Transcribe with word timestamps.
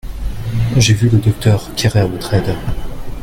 J'ai 0.77 0.95
vu 0.95 1.09
le 1.09 1.19
docteur 1.19 1.69
Keraotred. 1.75 2.55